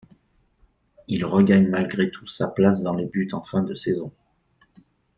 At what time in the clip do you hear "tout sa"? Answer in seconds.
2.09-2.47